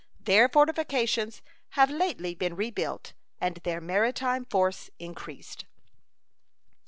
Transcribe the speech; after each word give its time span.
Their 0.19 0.49
fortifications 0.49 1.43
have 1.77 1.91
lately 1.91 2.33
been 2.33 2.55
rebuilt 2.55 3.13
and 3.39 3.57
their 3.57 3.79
maritime 3.79 4.45
force 4.45 4.89
increased. 4.97 5.65